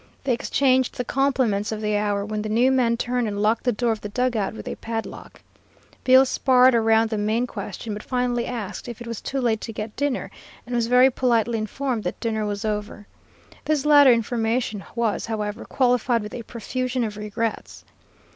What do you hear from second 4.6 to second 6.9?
a padlock. Bill sparred